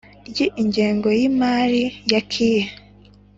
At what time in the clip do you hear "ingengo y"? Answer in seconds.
0.61-1.21